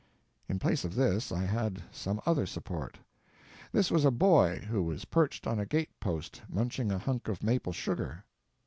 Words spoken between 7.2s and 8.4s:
of maple sugar.